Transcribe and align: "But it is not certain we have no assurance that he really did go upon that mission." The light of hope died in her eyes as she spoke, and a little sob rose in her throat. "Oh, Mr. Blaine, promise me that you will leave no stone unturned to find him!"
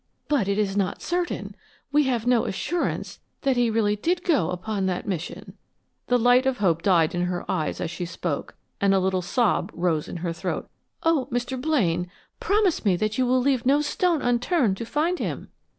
"But 0.27 0.47
it 0.47 0.57
is 0.57 0.75
not 0.75 0.99
certain 1.03 1.53
we 1.91 2.05
have 2.05 2.25
no 2.25 2.45
assurance 2.45 3.19
that 3.41 3.55
he 3.55 3.69
really 3.69 3.95
did 3.95 4.23
go 4.23 4.49
upon 4.49 4.87
that 4.87 5.07
mission." 5.07 5.55
The 6.07 6.17
light 6.17 6.47
of 6.47 6.57
hope 6.57 6.81
died 6.81 7.13
in 7.13 7.25
her 7.25 7.45
eyes 7.47 7.79
as 7.79 7.91
she 7.91 8.05
spoke, 8.07 8.55
and 8.81 8.95
a 8.95 8.99
little 8.99 9.21
sob 9.21 9.69
rose 9.75 10.07
in 10.07 10.17
her 10.25 10.33
throat. 10.33 10.67
"Oh, 11.03 11.27
Mr. 11.31 11.55
Blaine, 11.61 12.09
promise 12.39 12.83
me 12.83 12.95
that 12.95 13.19
you 13.19 13.27
will 13.27 13.41
leave 13.41 13.63
no 13.63 13.79
stone 13.81 14.23
unturned 14.23 14.75
to 14.77 14.87
find 14.87 15.19
him!" 15.19 15.49